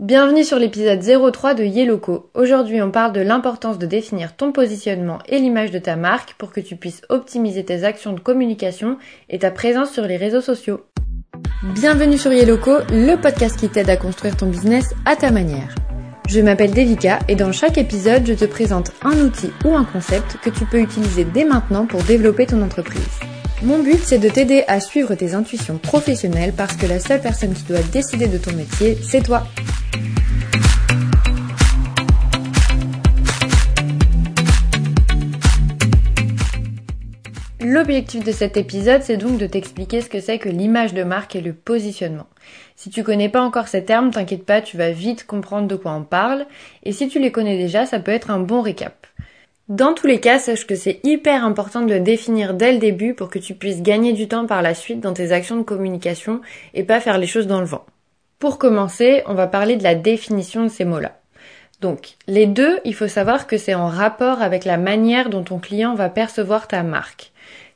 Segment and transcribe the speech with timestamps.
[0.00, 2.30] Bienvenue sur l'épisode 03 de Yeloco.
[2.32, 6.52] Aujourd'hui, on parle de l'importance de définir ton positionnement et l'image de ta marque pour
[6.52, 8.96] que tu puisses optimiser tes actions de communication
[9.28, 10.86] et ta présence sur les réseaux sociaux.
[11.74, 15.74] Bienvenue sur Yeloco, le podcast qui t'aide à construire ton business à ta manière.
[16.30, 20.38] Je m'appelle Devika et dans chaque épisode, je te présente un outil ou un concept
[20.42, 23.20] que tu peux utiliser dès maintenant pour développer ton entreprise.
[23.62, 27.52] Mon but, c'est de t'aider à suivre tes intuitions professionnelles parce que la seule personne
[27.52, 29.46] qui doit décider de ton métier, c'est toi.
[37.80, 41.34] L'objectif de cet épisode, c'est donc de t'expliquer ce que c'est que l'image de marque
[41.34, 42.26] et le positionnement.
[42.76, 45.92] Si tu connais pas encore ces termes, t'inquiète pas, tu vas vite comprendre de quoi
[45.92, 46.44] on parle,
[46.82, 49.06] et si tu les connais déjà, ça peut être un bon récap.
[49.70, 53.14] Dans tous les cas, sache que c'est hyper important de le définir dès le début
[53.14, 56.42] pour que tu puisses gagner du temps par la suite dans tes actions de communication
[56.74, 57.86] et pas faire les choses dans le vent.
[58.38, 61.18] Pour commencer, on va parler de la définition de ces mots-là.
[61.80, 65.58] Donc, les deux, il faut savoir que c'est en rapport avec la manière dont ton
[65.58, 67.29] client va percevoir ta marque.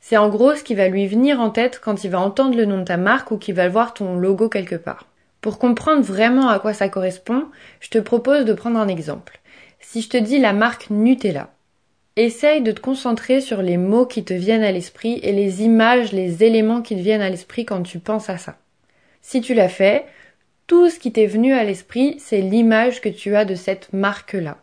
[0.06, 2.66] C'est en gros ce qui va lui venir en tête quand il va entendre le
[2.66, 5.06] nom de ta marque ou qu'il va voir ton logo quelque part.
[5.40, 7.46] Pour comprendre vraiment à quoi ça correspond,
[7.80, 9.40] je te propose de prendre un exemple.
[9.80, 11.48] Si je te dis la marque Nutella,
[12.16, 16.12] Essaye de te concentrer sur les mots qui te viennent à l'esprit et les images,
[16.12, 18.58] les éléments qui te viennent à l'esprit quand tu penses à ça.
[19.22, 20.04] Si tu l'as fait,
[20.66, 24.58] tout ce qui t'est venu à l'esprit, c'est l'image que tu as de cette marque-là.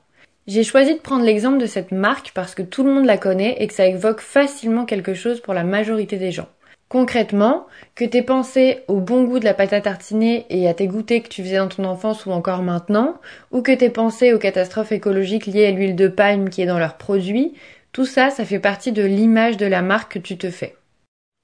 [0.53, 3.55] J'ai choisi de prendre l'exemple de cette marque parce que tout le monde la connaît
[3.59, 6.49] et que ça évoque facilement quelque chose pour la majorité des gens.
[6.89, 10.88] Concrètement, que t'aies pensé au bon goût de la pâte à tartiner et à tes
[10.88, 13.16] goûters que tu faisais dans ton enfance ou encore maintenant,
[13.52, 16.79] ou que t'aies pensé aux catastrophes écologiques liées à l'huile de palme qui est dans
[16.79, 17.53] leurs produits,
[17.94, 20.75] tout ça, ça fait partie de l'image de la marque que tu te fais.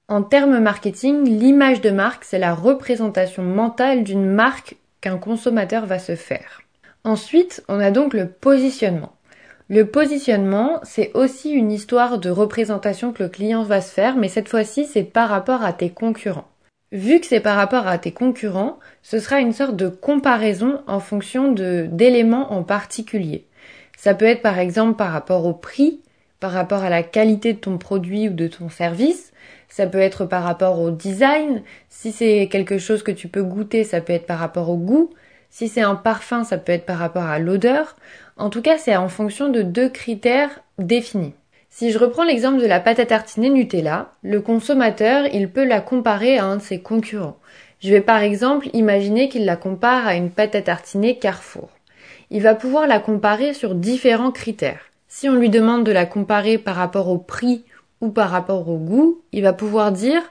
[0.08, 5.98] En termes marketing, l'image de marque, c'est la représentation mentale d'une marque qu'un consommateur va
[5.98, 6.60] se faire.
[7.08, 9.14] Ensuite, on a donc le positionnement.
[9.70, 14.28] Le positionnement, c'est aussi une histoire de représentation que le client va se faire, mais
[14.28, 16.48] cette fois-ci, c'est par rapport à tes concurrents.
[16.92, 21.00] Vu que c'est par rapport à tes concurrents, ce sera une sorte de comparaison en
[21.00, 23.46] fonction d'éléments en particulier.
[23.96, 26.02] Ça peut être par exemple par rapport au prix,
[26.40, 29.32] par rapport à la qualité de ton produit ou de ton service,
[29.70, 33.82] ça peut être par rapport au design, si c'est quelque chose que tu peux goûter,
[33.84, 35.08] ça peut être par rapport au goût,
[35.50, 37.96] si c'est un parfum, ça peut être par rapport à l'odeur.
[38.36, 41.34] En tout cas, c'est en fonction de deux critères définis.
[41.70, 45.80] Si je reprends l'exemple de la pâte à tartiner Nutella, le consommateur, il peut la
[45.80, 47.38] comparer à un de ses concurrents.
[47.80, 51.68] Je vais par exemple imaginer qu'il la compare à une pâte à tartiner Carrefour.
[52.30, 54.86] Il va pouvoir la comparer sur différents critères.
[55.06, 57.64] Si on lui demande de la comparer par rapport au prix
[58.00, 60.22] ou par rapport au goût, il va pouvoir dire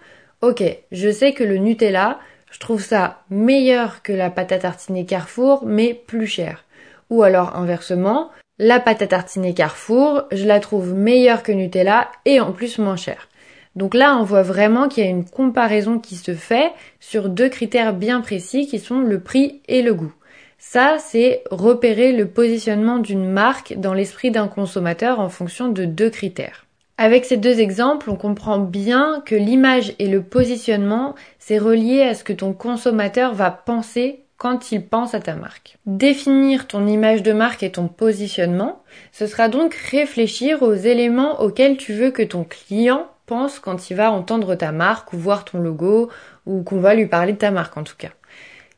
[0.42, 2.20] Ok, je sais que le Nutella,
[2.52, 6.66] je trouve ça meilleur que la pâte à tartiner Carrefour, mais plus cher.
[7.10, 12.40] Ou alors inversement, la pâte à tartiner Carrefour, je la trouve meilleure que Nutella et
[12.40, 13.28] en plus moins chère.
[13.76, 17.50] Donc là, on voit vraiment qu'il y a une comparaison qui se fait sur deux
[17.50, 20.14] critères bien précis qui sont le prix et le goût.
[20.58, 26.10] Ça, c'est repérer le positionnement d'une marque dans l'esprit d'un consommateur en fonction de deux
[26.10, 26.67] critères.
[27.00, 32.16] Avec ces deux exemples, on comprend bien que l'image et le positionnement, c'est relié à
[32.16, 35.78] ce que ton consommateur va penser quand il pense à ta marque.
[35.86, 38.82] Définir ton image de marque et ton positionnement,
[39.12, 43.96] ce sera donc réfléchir aux éléments auxquels tu veux que ton client pense quand il
[43.96, 46.10] va entendre ta marque ou voir ton logo
[46.46, 48.12] ou qu'on va lui parler de ta marque en tout cas.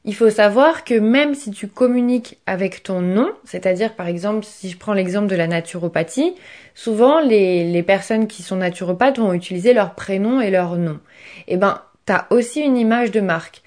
[0.06, 4.70] Il faut savoir que même si tu communiques avec ton nom, c'est-à-dire par exemple si
[4.70, 6.36] je prends l'exemple de la naturopathie,
[6.74, 11.00] souvent les, les personnes qui sont naturopathes vont utiliser leur prénom et leur nom.
[11.50, 13.62] Eh ben, t'as aussi une image de marque.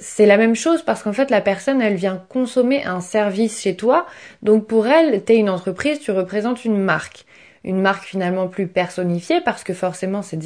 [0.00, 3.76] C'est la même chose parce qu'en fait la personne elle vient consommer un service chez
[3.76, 4.06] toi.
[4.42, 7.26] Donc pour elle t'es une entreprise tu représentes une marque.
[7.62, 10.40] Une marque finalement plus personnifiée parce que forcément c'est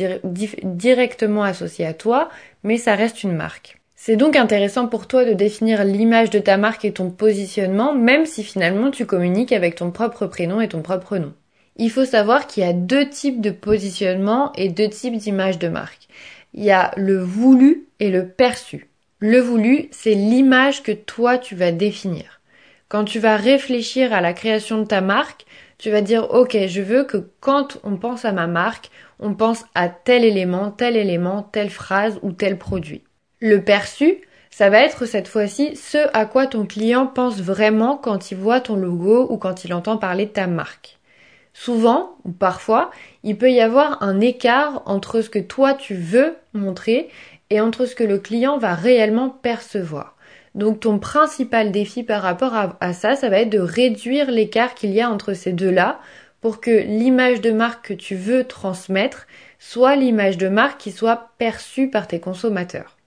[0.64, 2.28] directement associé à toi
[2.62, 6.56] mais ça reste une marque c'est donc intéressant pour toi de définir l'image de ta
[6.56, 10.82] marque et ton positionnement même si finalement tu communiques avec ton propre prénom et ton
[10.82, 11.34] propre nom
[11.76, 15.68] il faut savoir qu'il y a deux types de positionnement et deux types d'image de
[15.68, 16.06] marque
[16.54, 18.88] il y a le voulu et le perçu
[19.20, 22.40] le voulu, c'est l'image que toi tu vas définir.
[22.88, 25.44] Quand tu vas réfléchir à la création de ta marque,
[25.76, 29.64] tu vas dire ok, je veux que quand on pense à ma marque, on pense
[29.74, 33.02] à tel élément, tel élément, telle phrase ou tel produit.
[33.40, 34.18] Le perçu,
[34.50, 38.60] ça va être cette fois-ci ce à quoi ton client pense vraiment quand il voit
[38.60, 40.98] ton logo ou quand il entend parler de ta marque.
[41.54, 42.90] Souvent, ou parfois,
[43.22, 47.10] il peut y avoir un écart entre ce que toi tu veux montrer
[47.50, 50.16] et entre ce que le client va réellement percevoir.
[50.56, 54.90] Donc ton principal défi par rapport à, ça, ça va être de réduire l'écart qu'il
[54.90, 56.00] y a entre ces deux-là
[56.40, 59.28] pour que l'image de marque que tu veux transmettre
[59.60, 62.97] soit l'image de marque qui soit perçue par tes consommateurs.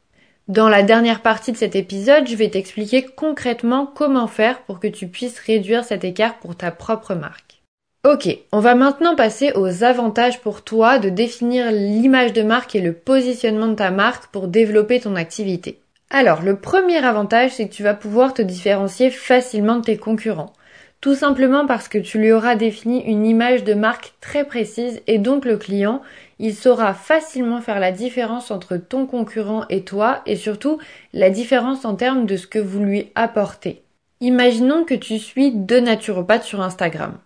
[0.48, 4.88] Dans la dernière partie de cet épisode, je vais t'expliquer concrètement comment faire pour que
[4.88, 7.62] tu puisses réduire cet écart pour ta propre marque.
[8.04, 12.82] Ok, on va maintenant passer aux avantages pour toi de définir l'image de marque et
[12.82, 15.80] le positionnement de ta marque pour développer ton activité.
[16.10, 20.54] Alors, le premier avantage, c'est que tu vas pouvoir te différencier facilement de tes concurrents.
[21.02, 25.20] Tout simplement parce que tu lui auras défini une image de marque très précise et
[25.20, 26.02] donc le client,
[26.42, 30.80] il saura facilement faire la différence entre ton concurrent et toi et surtout
[31.14, 33.84] la différence en termes de ce que vous lui apportez.
[34.22, 37.20] Imaginons que tu suis deux naturopathes sur Instagram.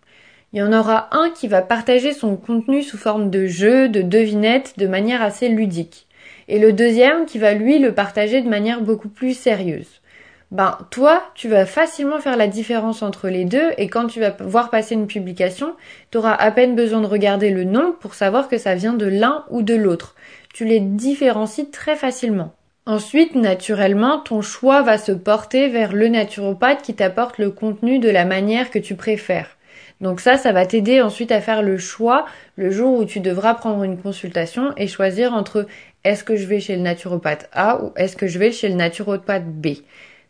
[0.51, 4.01] Il y en aura un qui va partager son contenu sous forme de jeux, de
[4.01, 6.07] devinettes, de manière assez ludique.
[6.49, 10.01] Et le deuxième qui va lui le partager de manière beaucoup plus sérieuse
[10.51, 14.29] ben toi, tu vas facilement faire la différence entre les deux et quand tu vas
[14.39, 15.75] voir passer une publication,
[16.11, 19.07] tu auras à peine besoin de regarder le nom pour savoir que ça vient de
[19.07, 20.15] l'un ou de l'autre.
[20.53, 22.53] Tu les différencies très facilement.
[22.85, 28.09] Ensuite, naturellement, ton choix va se porter vers le naturopathe qui t'apporte le contenu de
[28.09, 29.57] la manière que tu préfères.
[30.01, 32.25] Donc ça, ça va t'aider ensuite à faire le choix
[32.57, 35.65] le jour où tu devras prendre une consultation et choisir entre
[36.03, 38.75] est-ce que je vais chez le naturopathe A ou est-ce que je vais chez le
[38.75, 39.67] naturopathe B.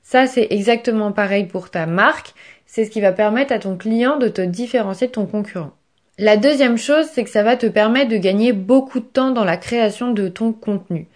[0.08, 2.36] Ça, c'est exactement pareil pour ta marque.
[2.68, 5.72] C'est ce qui va permettre à ton client de te différencier de ton concurrent.
[6.20, 9.44] La deuxième chose, c'est que ça va te permettre de gagner beaucoup de temps dans
[9.44, 11.08] la création de ton contenu.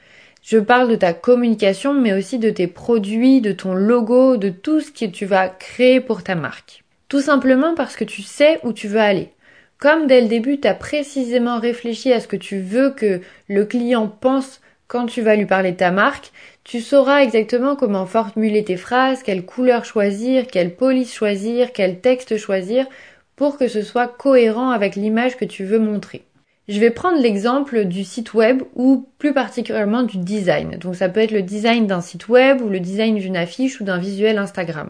[0.42, 4.80] Je parle de ta communication, mais aussi de tes produits, de ton logo, de tout
[4.82, 6.84] ce que tu vas créer pour ta marque.
[7.10, 9.30] Tout simplement parce que tu sais où tu veux aller.
[9.78, 13.66] Comme dès le début, tu as précisément réfléchi à ce que tu veux que le
[13.66, 16.32] client pense quand tu vas lui parler de ta marque,
[16.64, 22.38] tu sauras exactement comment formuler tes phrases, quelle couleur choisir, quelle police choisir, quel texte
[22.38, 22.88] choisir
[23.36, 26.26] pour que ce soit cohérent avec l'image que tu veux montrer.
[26.68, 30.78] Je vais prendre l'exemple du site web ou plus particulièrement du design.
[30.78, 33.84] Donc ça peut être le design d'un site web ou le design d'une affiche ou
[33.84, 34.90] d'un visuel Instagram.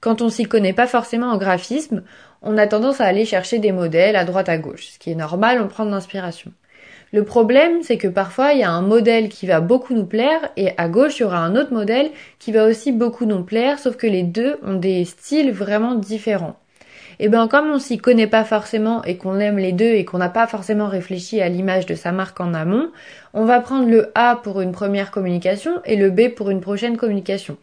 [0.00, 2.02] Quand on s'y connaît pas forcément en graphisme,
[2.40, 5.14] on a tendance à aller chercher des modèles à droite à gauche, ce qui est
[5.14, 6.50] normal, on prend de l'inspiration.
[7.12, 10.50] Le problème, c'est que parfois, il y a un modèle qui va beaucoup nous plaire
[10.56, 13.78] et à gauche, il y aura un autre modèle qui va aussi beaucoup nous plaire,
[13.78, 16.56] sauf que les deux ont des styles vraiment différents.
[17.20, 20.04] Et eh bien, comme on s'y connaît pas forcément et qu'on aime les deux et
[20.04, 22.92] qu'on n'a pas forcément réfléchi à l'image de sa marque en amont,
[23.34, 26.96] on va prendre le A pour une première communication et le B pour une prochaine
[26.96, 27.56] communication.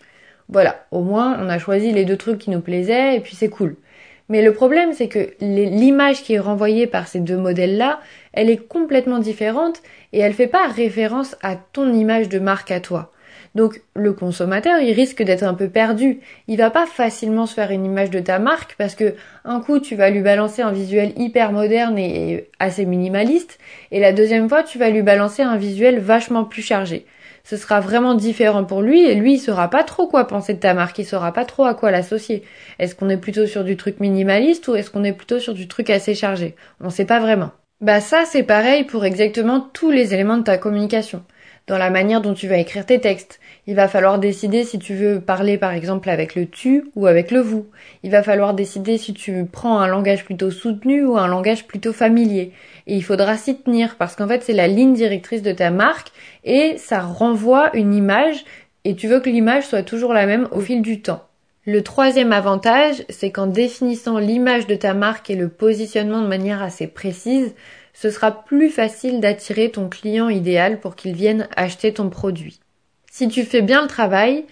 [0.49, 3.47] Voilà, au moins on a choisi les deux trucs qui nous plaisaient et puis c'est
[3.47, 3.77] cool.
[4.27, 7.99] Mais le problème, c'est que l'image qui est renvoyée par ces deux modèles-là,
[8.33, 9.81] elle est complètement différente
[10.13, 13.11] et elle fait pas référence à ton image de marque à toi.
[13.53, 16.19] Donc le consommateur, il risque d'être un peu perdu.
[16.47, 19.79] Il va pas facilement se faire une image de ta marque parce que un coup
[19.79, 23.57] tu vas lui balancer un visuel hyper moderne et assez minimaliste
[23.91, 27.05] et la deuxième fois tu vas lui balancer un visuel vachement plus chargé
[27.45, 30.59] ce sera vraiment différent pour lui et lui il saura pas trop quoi penser de
[30.59, 32.43] ta marque, il saura pas trop à quoi l'associer.
[32.79, 35.67] Est-ce qu'on est plutôt sur du truc minimaliste ou est-ce qu'on est plutôt sur du
[35.67, 36.55] truc assez chargé?
[36.81, 37.51] On sait pas vraiment.
[37.81, 41.23] Bah ça c'est pareil pour exactement tous les éléments de ta communication.
[41.67, 44.93] Dans la manière dont tu vas écrire tes textes, il va falloir décider si tu
[44.93, 47.65] veux parler par exemple avec le tu ou avec le vous.
[48.03, 51.93] Il va falloir décider si tu prends un langage plutôt soutenu ou un langage plutôt
[51.93, 52.51] familier
[52.85, 56.11] et il faudra s'y tenir parce qu'en fait c'est la ligne directrice de ta marque
[56.43, 58.45] et ça renvoie une image
[58.83, 61.23] et tu veux que l'image soit toujours la même au fil du temps.
[61.65, 66.61] Le troisième avantage, c'est qu'en définissant l'image de ta marque et le positionnement de manière
[66.61, 67.55] assez précise,
[67.95, 72.59] ce sera plus facile d'attirer ton client idéal pour qu'il vienne acheter ton produit.
[73.17, 74.43] Si tu fais bien le travail,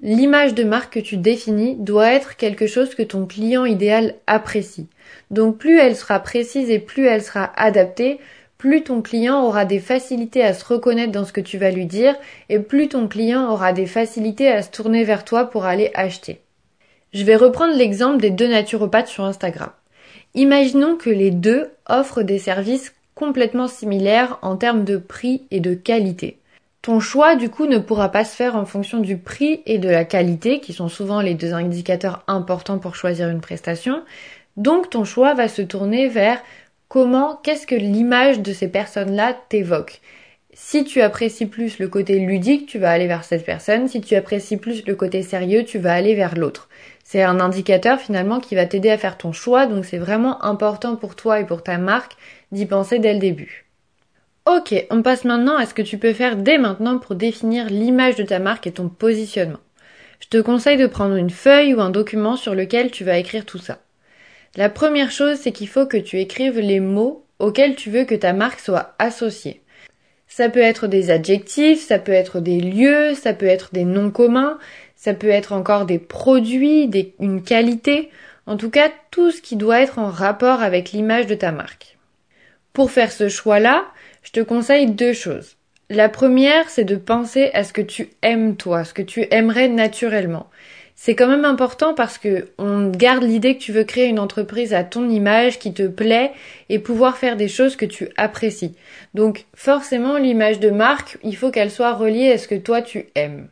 [0.00, 4.86] l'image de marque que tu définis doit être quelque chose que ton client idéal apprécie.
[5.30, 8.18] Donc plus elle sera précise et plus elle sera adaptée,
[8.56, 11.84] plus ton client aura des facilités à se reconnaître dans ce que tu vas lui
[11.84, 12.14] dire
[12.48, 16.40] et plus ton client aura des facilités à se tourner vers toi pour aller acheter.
[17.12, 19.72] Je vais reprendre l'exemple des deux naturopathes sur Instagram.
[20.32, 25.74] Imaginons que les deux offrent des services complètement similaires en termes de prix et de
[25.74, 26.38] qualité.
[26.86, 29.88] Ton choix du coup ne pourra pas se faire en fonction du prix et de
[29.88, 34.04] la qualité, qui sont souvent les deux indicateurs importants pour choisir une prestation,
[34.56, 36.40] donc ton choix va se tourner vers
[36.86, 40.00] comment, qu'est-ce que l'image de ces personnes-là t'évoque.
[40.52, 43.88] Si tu apprécies plus le côté ludique, tu vas aller vers cette personne.
[43.88, 46.68] Si tu apprécies plus le côté sérieux, tu vas aller vers l'autre.
[47.02, 50.94] C'est un indicateur finalement qui va t'aider à faire ton choix, donc c'est vraiment important
[50.94, 52.16] pour toi et pour ta marque
[52.52, 53.65] d'y penser dès le début.
[54.46, 58.14] Ok, on passe maintenant à ce que tu peux faire dès maintenant pour définir l'image
[58.14, 59.58] de ta marque et ton positionnement.
[60.20, 63.44] Je te conseille de prendre une feuille ou un document sur lequel tu vas écrire
[63.44, 63.80] tout ça.
[64.54, 68.14] La première chose, c'est qu'il faut que tu écrives les mots auxquels tu veux que
[68.14, 69.62] ta marque soit associée.
[70.28, 74.12] Ça peut être des adjectifs, ça peut être des lieux, ça peut être des noms
[74.12, 74.58] communs,
[74.94, 76.88] ça peut être encore des produits,
[77.18, 78.10] une qualité,
[78.46, 81.98] en tout cas tout ce qui doit être en rapport avec l'image de ta marque.
[82.72, 83.86] Pour faire ce choix-là,
[84.26, 85.56] je te conseille deux choses.
[85.88, 89.68] La première, c'est de penser à ce que tu aimes toi, ce que tu aimerais
[89.68, 90.50] naturellement.
[90.96, 94.74] C'est quand même important parce que on garde l'idée que tu veux créer une entreprise
[94.74, 96.32] à ton image qui te plaît
[96.68, 98.74] et pouvoir faire des choses que tu apprécies.
[99.14, 103.06] Donc forcément l'image de marque, il faut qu'elle soit reliée à ce que toi tu
[103.14, 103.46] aimes.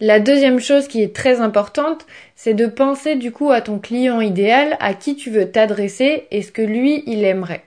[0.00, 4.22] La deuxième chose qui est très importante, c'est de penser du coup à ton client
[4.22, 7.64] idéal, à qui tu veux t'adresser et ce que lui il aimerait.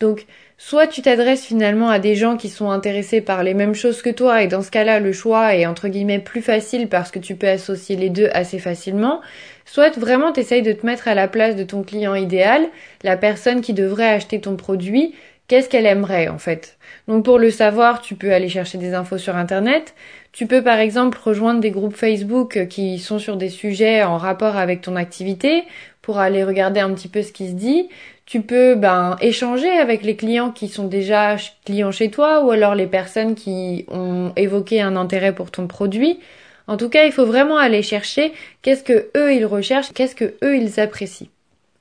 [0.00, 0.26] Donc
[0.62, 4.10] Soit tu t'adresses finalement à des gens qui sont intéressés par les mêmes choses que
[4.10, 7.34] toi et dans ce cas-là le choix est entre guillemets plus facile parce que tu
[7.34, 9.22] peux associer les deux assez facilement,
[9.64, 12.68] soit vraiment t'essayes de te mettre à la place de ton client idéal,
[13.02, 15.14] la personne qui devrait acheter ton produit,
[15.48, 16.76] qu'est-ce qu'elle aimerait en fait?
[17.08, 19.94] Donc pour le savoir, tu peux aller chercher des infos sur internet,
[20.32, 24.58] tu peux par exemple rejoindre des groupes Facebook qui sont sur des sujets en rapport
[24.58, 25.64] avec ton activité
[26.02, 27.88] pour aller regarder un petit peu ce qui se dit.
[28.30, 31.34] Tu peux ben échanger avec les clients qui sont déjà
[31.64, 36.20] clients chez toi ou alors les personnes qui ont évoqué un intérêt pour ton produit.
[36.68, 38.32] En tout cas, il faut vraiment aller chercher
[38.62, 41.26] qu'est-ce que eux ils recherchent, qu'est-ce que eux ils apprécient.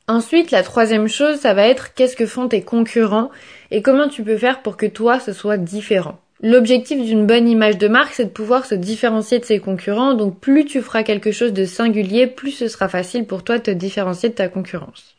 [0.07, 3.29] Ensuite, la troisième chose, ça va être qu'est-ce que font tes concurrents
[3.69, 6.17] et comment tu peux faire pour que toi ce soit différent.
[6.41, 10.39] L'objectif d'une bonne image de marque, c'est de pouvoir se différencier de ses concurrents, donc
[10.39, 13.71] plus tu feras quelque chose de singulier, plus ce sera facile pour toi de te
[13.71, 15.15] différencier de ta concurrence.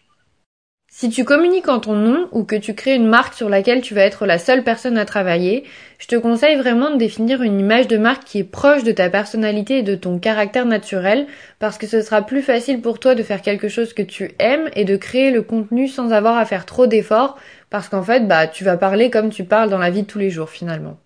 [1.00, 3.94] Si tu communiques en ton nom ou que tu crées une marque sur laquelle tu
[3.94, 5.64] vas être la seule personne à travailler,
[5.98, 9.08] je te conseille vraiment de définir une image de marque qui est proche de ta
[9.08, 11.26] personnalité et de ton caractère naturel
[11.58, 14.68] parce que ce sera plus facile pour toi de faire quelque chose que tu aimes
[14.76, 17.38] et de créer le contenu sans avoir à faire trop d'efforts
[17.70, 20.18] parce qu'en fait, bah, tu vas parler comme tu parles dans la vie de tous
[20.18, 20.98] les jours finalement.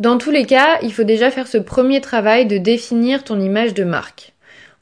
[0.00, 3.74] Dans tous les cas, il faut déjà faire ce premier travail de définir ton image
[3.74, 4.31] de marque.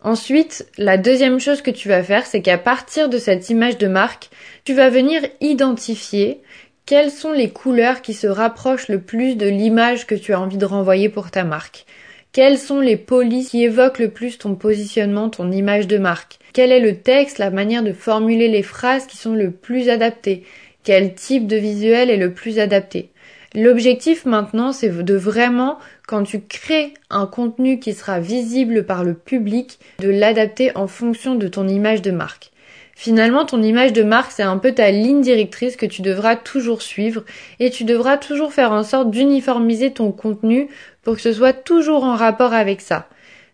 [0.03, 3.87] Ensuite, la deuxième chose que tu vas faire, c'est qu'à partir de cette image de
[3.87, 4.31] marque,
[4.65, 6.41] tu vas venir identifier
[6.87, 10.57] quelles sont les couleurs qui se rapprochent le plus de l'image que tu as envie
[10.57, 11.85] de renvoyer pour ta marque.
[12.33, 16.39] Quelles sont les polices qui évoquent le plus ton positionnement, ton image de marque?
[16.53, 20.45] Quel est le texte, la manière de formuler les phrases qui sont le plus adaptées?
[20.83, 23.11] Quel type de visuel est le plus adapté?
[23.55, 29.15] L'objectif maintenant, c'est de vraiment, quand tu crées un contenu qui sera visible par le
[29.15, 32.53] public, de l'adapter en fonction de ton image de marque.
[32.95, 36.83] Finalement, ton image de marque, c'est un peu ta ligne directrice que tu devras toujours
[36.83, 37.25] suivre
[37.59, 40.69] et tu devras toujours faire en sorte d'uniformiser ton contenu
[41.03, 43.09] pour que ce soit toujours en rapport avec ça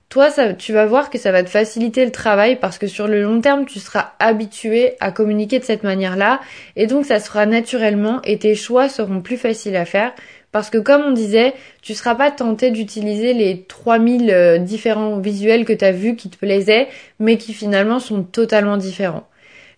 [0.08, 3.22] toi, tu vas voir que ça va te faciliter le travail parce que sur le
[3.22, 6.40] long terme, tu seras habitué à communiquer de cette manière-là
[6.76, 10.12] et donc ça sera naturellement et tes choix seront plus faciles à faire
[10.52, 15.64] parce que comme on disait, tu seras pas tenté d'utiliser les 3000 euh, différents visuels
[15.64, 19.26] que tu as vus qui te plaisaient mais qui finalement sont totalement différents.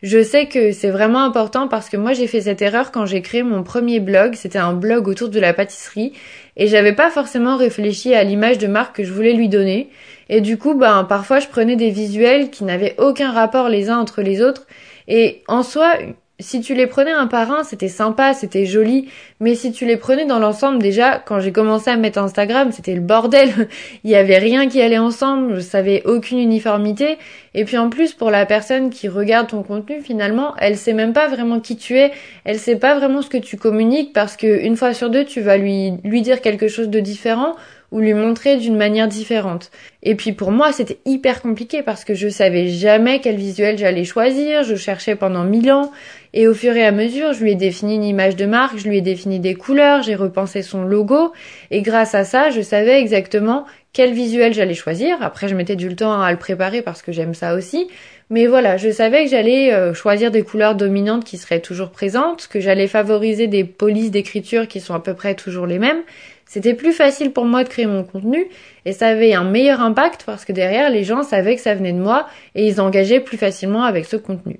[0.00, 3.20] Je sais que c'est vraiment important parce que moi j'ai fait cette erreur quand j'ai
[3.20, 4.34] créé mon premier blog.
[4.34, 6.12] C'était un blog autour de la pâtisserie
[6.56, 9.90] et j'avais pas forcément réfléchi à l'image de marque que je voulais lui donner.
[10.28, 13.98] Et du coup, ben parfois je prenais des visuels qui n'avaient aucun rapport les uns
[13.98, 14.68] entre les autres.
[15.08, 15.94] Et en soi,
[16.40, 19.08] si tu les prenais un par un, c'était sympa, c'était joli,
[19.40, 22.94] mais si tu les prenais dans l'ensemble, déjà, quand j'ai commencé à mettre Instagram, c'était
[22.94, 23.50] le bordel.
[24.04, 27.18] Il y avait rien qui allait ensemble, je savais aucune uniformité.
[27.54, 31.12] Et puis en plus, pour la personne qui regarde ton contenu, finalement, elle sait même
[31.12, 32.12] pas vraiment qui tu es,
[32.44, 35.40] elle sait pas vraiment ce que tu communiques parce que une fois sur deux, tu
[35.40, 37.56] vas lui, lui dire quelque chose de différent
[37.90, 39.70] ou lui montrer d'une manière différente.
[40.02, 44.04] Et puis pour moi, c'était hyper compliqué parce que je savais jamais quel visuel j'allais
[44.04, 45.90] choisir, je cherchais pendant mille ans,
[46.34, 48.88] et au fur et à mesure, je lui ai défini une image de marque, je
[48.88, 51.32] lui ai défini des couleurs, j'ai repensé son logo,
[51.70, 55.16] et grâce à ça, je savais exactement quel visuel j'allais choisir.
[55.22, 57.88] Après, je mettais du temps à le préparer parce que j'aime ça aussi.
[58.30, 62.46] Mais voilà, je savais que j'allais euh, choisir des couleurs dominantes qui seraient toujours présentes,
[62.46, 66.02] que j'allais favoriser des polices d'écriture qui sont à peu près toujours les mêmes,
[66.48, 68.46] c'était plus facile pour moi de créer mon contenu
[68.86, 71.92] et ça avait un meilleur impact parce que derrière les gens savaient que ça venait
[71.92, 74.58] de moi et ils engageaient plus facilement avec ce contenu.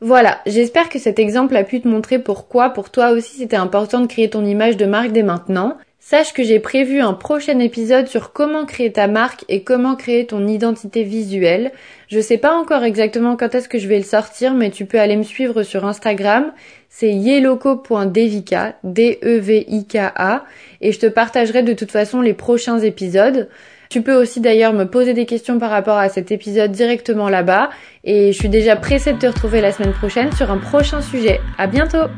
[0.00, 4.00] Voilà, j'espère que cet exemple a pu te montrer pourquoi pour toi aussi c'était important
[4.00, 5.76] de créer ton image de marque dès maintenant.
[5.98, 10.24] Sache que j'ai prévu un prochain épisode sur comment créer ta marque et comment créer
[10.24, 11.72] ton identité visuelle.
[12.06, 15.00] Je sais pas encore exactement quand est-ce que je vais le sortir, mais tu peux
[15.00, 16.52] aller me suivre sur Instagram.
[16.88, 20.44] C'est yeloco.devika, D-E-V-I-K-A,
[20.80, 23.48] et je te partagerai de toute façon les prochains épisodes.
[23.88, 27.70] Tu peux aussi d'ailleurs me poser des questions par rapport à cet épisode directement là-bas.
[28.04, 31.40] Et je suis déjà pressée de te retrouver la semaine prochaine sur un prochain sujet.
[31.56, 32.08] À bientôt!